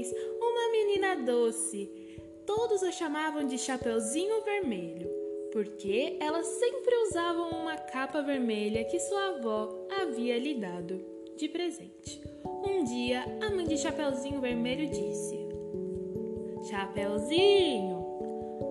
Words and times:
vez 0.00 0.14
uma 0.40 0.72
menina 0.72 1.14
doce. 1.16 1.90
Todos 2.46 2.82
a 2.82 2.90
chamavam 2.90 3.46
de 3.46 3.58
Chapeuzinho 3.58 4.42
Vermelho, 4.42 5.08
porque 5.52 6.16
ela 6.18 6.42
sempre 6.42 6.96
usava 7.06 7.42
uma 7.42 7.76
capa 7.76 8.22
vermelha 8.22 8.84
que 8.84 8.98
sua 8.98 9.36
avó 9.36 9.86
havia 10.00 10.38
lhe 10.38 10.54
dado 10.54 11.04
de 11.36 11.48
presente. 11.48 12.20
Um 12.44 12.82
dia, 12.84 13.24
a 13.42 13.50
mãe 13.50 13.66
de 13.66 13.76
Chapeuzinho 13.76 14.40
Vermelho 14.40 14.86
disse: 14.88 15.38
Chapeuzinho, 16.68 18.04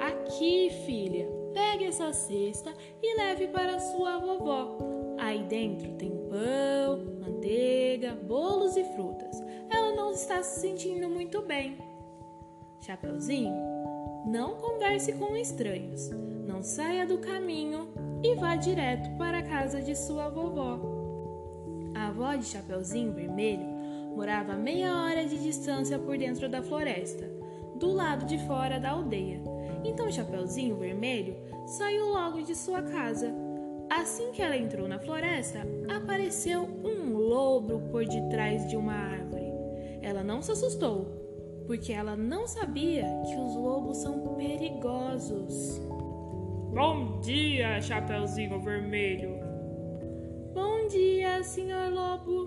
aqui, 0.00 0.70
filha, 0.86 1.28
pegue 1.52 1.86
essa 1.86 2.12
cesta 2.12 2.72
e 3.02 3.16
leve 3.16 3.48
para 3.48 3.80
sua 3.80 4.18
vovó. 4.18 4.78
Aí 5.18 5.42
dentro 5.44 5.92
tem 5.94 6.10
pão, 6.10 7.04
manteiga, 7.20 8.12
bolos 8.12 8.76
e 8.76 8.84
frutas. 8.94 9.15
Está 10.16 10.42
se 10.42 10.60
sentindo 10.60 11.10
muito 11.10 11.42
bem. 11.42 11.76
Chapeuzinho, 12.80 13.52
não 14.24 14.54
converse 14.54 15.12
com 15.12 15.36
estranhos, 15.36 16.08
não 16.48 16.62
saia 16.62 17.06
do 17.06 17.18
caminho 17.18 17.90
e 18.24 18.34
vá 18.34 18.56
direto 18.56 19.10
para 19.18 19.40
a 19.40 19.42
casa 19.42 19.82
de 19.82 19.94
sua 19.94 20.30
vovó. 20.30 20.80
A 21.94 22.06
avó 22.06 22.34
de 22.34 22.46
Chapeuzinho 22.46 23.12
Vermelho 23.12 23.66
morava 24.16 24.54
a 24.54 24.56
meia 24.56 25.02
hora 25.02 25.26
de 25.26 25.36
distância 25.36 25.98
por 25.98 26.16
dentro 26.16 26.48
da 26.48 26.62
floresta, 26.62 27.30
do 27.74 27.92
lado 27.92 28.24
de 28.24 28.38
fora 28.46 28.80
da 28.80 28.92
aldeia. 28.92 29.42
Então 29.84 30.10
Chapeuzinho 30.10 30.76
Vermelho 30.76 31.36
saiu 31.66 32.06
logo 32.06 32.40
de 32.40 32.54
sua 32.54 32.80
casa. 32.80 33.34
Assim 33.90 34.32
que 34.32 34.40
ela 34.40 34.56
entrou 34.56 34.88
na 34.88 34.98
floresta, 34.98 35.60
apareceu 35.94 36.62
um 36.62 37.18
lobo 37.18 37.82
por 37.90 38.06
detrás 38.06 38.66
de 38.66 38.78
uma 38.78 38.94
árvore. 38.94 39.45
Ela 40.06 40.22
não 40.22 40.40
se 40.40 40.52
assustou, 40.52 41.04
porque 41.66 41.92
ela 41.92 42.14
não 42.14 42.46
sabia 42.46 43.02
que 43.26 43.34
os 43.34 43.56
lobos 43.56 43.96
são 43.96 44.36
perigosos. 44.36 45.80
Bom 46.72 47.18
dia, 47.18 47.82
Chapeuzinho 47.82 48.60
Vermelho. 48.60 49.34
Bom 50.54 50.86
dia, 50.86 51.42
senhor 51.42 51.92
lobo. 51.92 52.46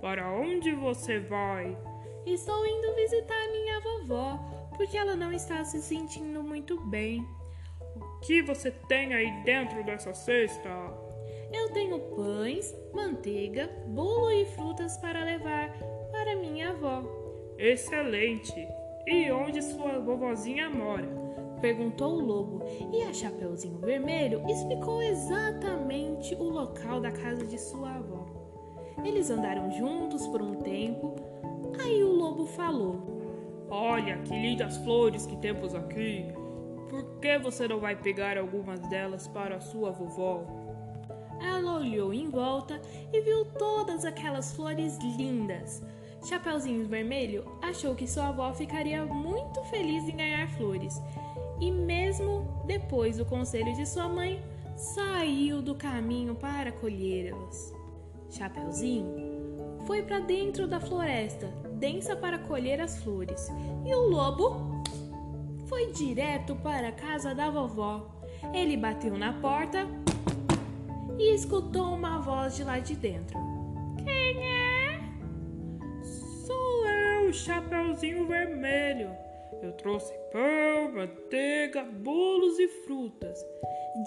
Para 0.00 0.32
onde 0.32 0.72
você 0.72 1.18
vai? 1.18 1.76
Estou 2.24 2.66
indo 2.66 2.94
visitar 2.94 3.46
minha 3.52 3.78
vovó, 3.80 4.38
porque 4.78 4.96
ela 4.96 5.14
não 5.14 5.30
está 5.30 5.62
se 5.64 5.82
sentindo 5.82 6.42
muito 6.42 6.80
bem. 6.86 7.20
O 7.94 8.20
que 8.20 8.40
você 8.40 8.70
tem 8.70 9.12
aí 9.12 9.44
dentro 9.44 9.84
dessa 9.84 10.14
cesta? 10.14 10.70
Eu 11.52 11.70
tenho 11.74 12.00
pães, 12.16 12.74
manteiga, 12.94 13.68
bolo 13.86 14.30
e 14.30 14.46
frutas 14.46 14.96
para 14.96 15.22
levar 15.22 15.95
para 16.26 16.34
minha 16.34 16.70
avó. 16.70 17.04
Excelente! 17.56 18.68
E 19.06 19.30
onde 19.30 19.62
sua 19.62 20.00
vovozinha 20.00 20.68
mora? 20.68 21.06
Perguntou 21.60 22.14
o 22.14 22.20
lobo, 22.20 22.64
e 22.92 23.02
a 23.02 23.14
Chapeuzinho 23.14 23.78
Vermelho 23.78 24.42
explicou 24.50 25.00
exatamente 25.00 26.34
o 26.34 26.42
local 26.42 27.00
da 27.00 27.12
casa 27.12 27.46
de 27.46 27.56
sua 27.56 27.94
avó. 27.94 28.26
Eles 29.04 29.30
andaram 29.30 29.70
juntos 29.70 30.26
por 30.26 30.42
um 30.42 30.56
tempo, 30.56 31.14
aí 31.80 32.02
o 32.02 32.12
lobo 32.12 32.44
falou: 32.44 33.68
Olha 33.70 34.18
que 34.22 34.34
lindas 34.34 34.76
flores 34.78 35.26
que 35.26 35.36
temos 35.36 35.76
aqui. 35.76 36.26
Por 36.90 37.20
que 37.20 37.38
você 37.38 37.68
não 37.68 37.78
vai 37.78 37.94
pegar 37.94 38.36
algumas 38.36 38.80
delas 38.88 39.28
para 39.28 39.56
a 39.56 39.60
sua 39.60 39.92
vovó? 39.92 40.44
Ela 41.40 41.76
olhou 41.76 42.12
em 42.12 42.28
volta 42.28 42.80
e 43.12 43.20
viu 43.20 43.44
todas 43.44 44.04
aquelas 44.04 44.52
flores 44.54 44.98
lindas. 45.16 45.82
Chapeuzinho 46.26 46.88
Vermelho 46.88 47.44
achou 47.62 47.94
que 47.94 48.04
sua 48.04 48.28
avó 48.28 48.52
ficaria 48.52 49.04
muito 49.06 49.62
feliz 49.66 50.08
em 50.08 50.16
ganhar 50.16 50.50
flores 50.56 51.00
e, 51.60 51.70
mesmo 51.70 52.64
depois 52.66 53.16
do 53.16 53.24
conselho 53.24 53.72
de 53.76 53.86
sua 53.86 54.08
mãe, 54.08 54.42
saiu 54.76 55.62
do 55.62 55.76
caminho 55.76 56.34
para 56.34 56.72
colhê-las. 56.72 57.72
Chapeuzinho 58.28 59.06
foi 59.86 60.02
para 60.02 60.18
dentro 60.18 60.66
da 60.66 60.80
floresta, 60.80 61.46
densa 61.74 62.16
para 62.16 62.40
colher 62.40 62.80
as 62.80 63.00
flores, 63.04 63.48
e 63.84 63.94
o 63.94 64.08
lobo 64.08 64.82
foi 65.66 65.92
direto 65.92 66.56
para 66.56 66.88
a 66.88 66.92
casa 66.92 67.36
da 67.36 67.48
vovó. 67.48 68.04
Ele 68.52 68.76
bateu 68.76 69.16
na 69.16 69.32
porta 69.34 69.86
e 71.16 71.32
escutou 71.32 71.94
uma 71.94 72.18
voz 72.18 72.56
de 72.56 72.64
lá 72.64 72.80
de 72.80 72.96
dentro. 72.96 73.38
Quem 74.04 74.42
é? 74.42 74.65
Chapeuzinho 77.36 78.26
Vermelho. 78.26 79.14
Eu 79.62 79.72
trouxe 79.72 80.12
pão, 80.32 80.92
manteiga, 80.92 81.84
bolos 81.84 82.58
e 82.58 82.66
frutas, 82.66 83.44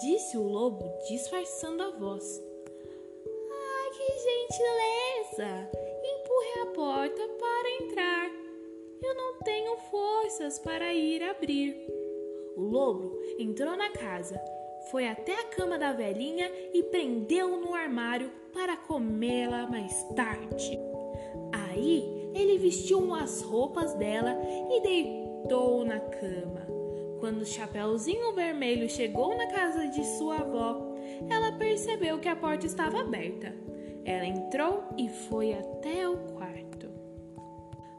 disse 0.00 0.36
o 0.36 0.42
lobo, 0.42 0.92
disfarçando 1.08 1.82
a 1.82 1.90
voz. 1.92 2.42
Ah, 3.50 3.90
que 3.92 4.12
gentileza! 4.18 5.70
Empurre 6.02 6.60
a 6.62 6.66
porta 6.74 7.28
para 7.38 7.84
entrar. 7.84 8.30
Eu 9.02 9.14
não 9.14 9.38
tenho 9.38 9.76
forças 9.76 10.58
para 10.58 10.92
ir 10.92 11.22
abrir. 11.22 11.76
O 12.56 12.62
lobo 12.62 13.16
entrou 13.38 13.76
na 13.76 13.90
casa, 13.90 14.40
foi 14.90 15.06
até 15.06 15.38
a 15.38 15.44
cama 15.44 15.78
da 15.78 15.92
velhinha 15.92 16.50
e 16.74 16.82
prendeu 16.82 17.56
no 17.56 17.74
armário 17.74 18.30
para 18.52 18.76
comê-la 18.76 19.68
mais 19.68 20.02
tarde. 20.14 20.78
Aí 21.52 22.19
ele 22.34 22.58
vestiu 22.58 23.14
as 23.14 23.42
roupas 23.42 23.94
dela 23.94 24.36
e 24.70 24.80
deitou 24.82 25.84
na 25.84 26.00
cama. 26.00 26.66
Quando 27.18 27.42
o 27.42 27.46
Chapeuzinho 27.46 28.32
Vermelho 28.34 28.88
chegou 28.88 29.36
na 29.36 29.46
casa 29.48 29.88
de 29.88 30.04
sua 30.16 30.38
avó, 30.38 30.90
ela 31.28 31.52
percebeu 31.52 32.18
que 32.18 32.28
a 32.28 32.36
porta 32.36 32.66
estava 32.66 33.00
aberta. 33.00 33.54
Ela 34.04 34.24
entrou 34.24 34.84
e 34.96 35.08
foi 35.08 35.52
até 35.52 36.08
o 36.08 36.16
quarto. 36.34 36.88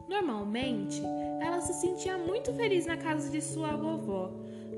Normalmente, 0.09 1.02
ela 1.40 1.62
se 1.62 1.74
sentia 1.74 2.18
muito 2.18 2.52
feliz 2.53 2.86
na 2.86 2.98
casa 2.98 3.30
de 3.30 3.42
sua 3.42 3.75
vovó, 3.75 4.31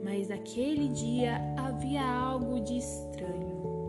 mas 0.03 0.27
naquele 0.27 0.89
dia 0.89 1.39
havia 1.57 2.03
algo 2.03 2.59
de 2.59 2.77
estranho. 2.77 3.87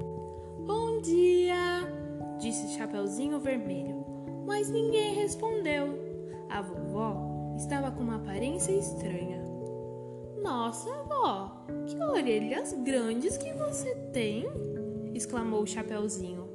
Bom 0.65 1.01
dia, 1.03 1.93
disse 2.39 2.79
Chapeuzinho 2.79 3.39
Vermelho, 3.41 4.05
mas 4.47 4.71
ninguém 4.71 5.15
respondeu. 5.15 5.99
A 6.49 6.63
vovó 6.63 7.55
estava 7.57 7.91
com 7.91 8.03
uma 8.03 8.17
aparência 8.17 8.73
estranha. 8.73 9.43
Nossa, 10.43 10.91
vó, 11.05 11.65
que 11.87 11.97
orelhas 11.97 12.73
grandes 12.85 13.37
que 13.37 13.53
você 13.55 13.95
tem! 14.13 14.45
exclamou 15.15 15.63
o 15.63 15.67
Chapeuzinho. 15.67 16.49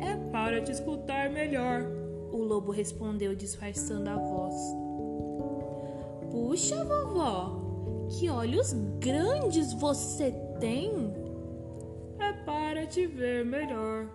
É 0.00 0.16
para 0.32 0.60
te 0.60 0.72
escutar 0.72 1.30
melhor, 1.30 1.82
o 2.32 2.38
lobo 2.38 2.72
respondeu 2.72 3.34
disfarçando 3.34 4.10
a 4.10 4.16
voz. 4.16 4.54
Puxa, 6.30 6.84
vovó, 6.84 8.08
que 8.08 8.28
olhos 8.28 8.72
grandes 8.98 9.72
você 9.74 10.32
tem! 10.58 11.14
É 12.18 12.32
para 12.44 12.86
te 12.86 13.06
ver 13.06 13.44
melhor. 13.44 14.08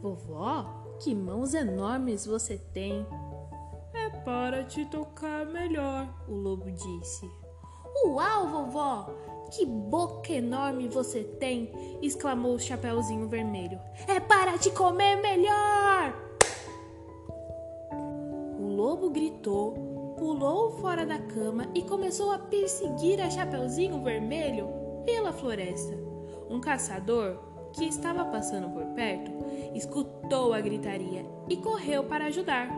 Vovó, 0.00 0.81
que 1.02 1.14
mãos 1.16 1.52
enormes 1.52 2.24
você 2.24 2.56
tem! 2.56 3.04
É 3.92 4.08
para 4.20 4.62
te 4.62 4.84
tocar 4.86 5.44
melhor, 5.46 6.08
o 6.28 6.32
lobo 6.32 6.70
disse. 6.70 7.28
Uau, 8.06 8.48
vovó! 8.48 9.10
Que 9.50 9.66
boca 9.66 10.32
enorme 10.32 10.88
você 10.88 11.24
tem! 11.24 11.72
exclamou 12.00 12.54
o 12.54 12.58
Chapeuzinho 12.58 13.28
Vermelho. 13.28 13.80
É 14.06 14.20
para 14.20 14.56
te 14.56 14.70
comer 14.70 15.16
melhor! 15.16 16.14
O 18.60 18.68
lobo 18.68 19.10
gritou, 19.10 20.14
pulou 20.16 20.70
fora 20.78 21.04
da 21.04 21.18
cama 21.18 21.66
e 21.74 21.82
começou 21.82 22.30
a 22.30 22.38
perseguir 22.38 23.20
a 23.20 23.28
Chapeuzinho 23.28 24.02
Vermelho 24.04 24.68
pela 25.04 25.32
floresta. 25.32 25.98
Um 26.48 26.60
caçador 26.60 27.51
que 27.72 27.84
estava 27.84 28.24
passando 28.24 28.70
por 28.70 28.84
perto 28.94 29.30
escutou 29.74 30.52
a 30.52 30.60
gritaria 30.60 31.24
e 31.48 31.56
correu 31.56 32.04
para 32.04 32.26
ajudar. 32.26 32.68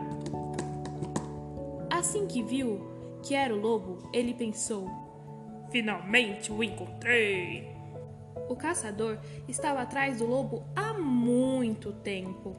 Assim 1.89 2.27
que 2.27 2.41
viu 2.41 2.81
que 3.23 3.33
era 3.33 3.53
o 3.53 3.59
lobo, 3.59 3.97
ele 4.13 4.33
pensou: 4.33 4.89
Finalmente 5.69 6.51
o 6.51 6.63
encontrei! 6.63 7.75
O 8.47 8.55
caçador 8.55 9.17
estava 9.47 9.81
atrás 9.81 10.19
do 10.19 10.25
lobo 10.25 10.63
há 10.75 10.93
muito 10.93 11.91
tempo. 11.91 12.55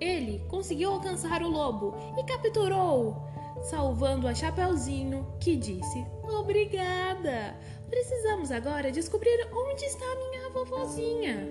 Ele 0.00 0.44
conseguiu 0.48 0.90
alcançar 0.90 1.42
o 1.42 1.48
lobo 1.48 1.94
e 2.18 2.24
capturou, 2.24 3.16
salvando 3.62 4.28
a 4.28 4.34
Chapeuzinho, 4.34 5.26
que 5.40 5.56
disse: 5.56 6.04
Obrigada! 6.24 7.56
Precisamos 7.92 8.50
agora 8.50 8.90
descobrir 8.90 9.46
onde 9.52 9.84
está 9.84 10.06
minha 10.16 10.48
vovozinha. 10.48 11.46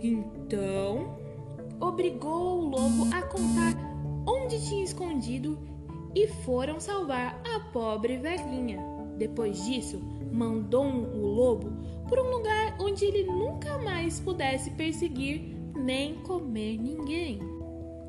Então, 0.00 1.18
obrigou 1.80 2.60
o 2.60 2.68
lobo 2.68 3.12
a 3.12 3.20
contar 3.22 3.74
onde 4.24 4.64
tinha 4.64 4.84
escondido 4.84 5.58
e 6.14 6.28
foram 6.28 6.78
salvar 6.78 7.42
a 7.44 7.58
pobre 7.72 8.16
velhinha. 8.16 8.78
Depois 9.18 9.64
disso, 9.64 10.00
mandou 10.30 10.84
o 10.84 11.26
lobo 11.26 11.72
para 12.08 12.22
um 12.22 12.30
lugar 12.30 12.76
onde 12.80 13.04
ele 13.04 13.24
nunca 13.24 13.76
mais 13.78 14.20
pudesse 14.20 14.70
perseguir 14.70 15.56
nem 15.74 16.14
comer 16.22 16.78
ninguém. 16.78 17.40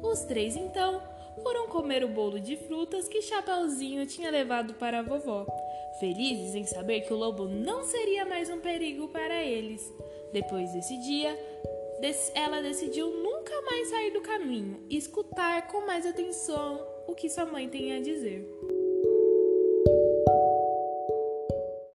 Os 0.03 0.19
três 0.25 0.55
então 0.55 1.01
foram 1.41 1.67
comer 1.67 2.03
o 2.03 2.07
bolo 2.07 2.39
de 2.39 2.55
frutas 2.55 3.07
que 3.07 3.21
Chapeuzinho 3.21 4.05
tinha 4.05 4.29
levado 4.29 4.73
para 4.75 4.99
a 4.99 5.03
vovó, 5.03 5.45
felizes 5.99 6.55
em 6.55 6.65
saber 6.65 7.01
que 7.01 7.13
o 7.13 7.17
lobo 7.17 7.47
não 7.47 7.83
seria 7.83 8.25
mais 8.25 8.49
um 8.49 8.59
perigo 8.59 9.07
para 9.09 9.43
eles. 9.43 9.93
Depois 10.31 10.71
desse 10.73 10.97
dia, 10.97 11.37
ela 12.33 12.61
decidiu 12.61 13.09
nunca 13.09 13.61
mais 13.63 13.87
sair 13.89 14.11
do 14.11 14.21
caminho 14.21 14.83
e 14.89 14.97
escutar 14.97 15.67
com 15.67 15.85
mais 15.85 16.05
atenção 16.05 16.85
o 17.07 17.15
que 17.15 17.29
sua 17.29 17.45
mãe 17.45 17.69
tem 17.69 17.93
a 17.93 18.01
dizer. 18.01 18.56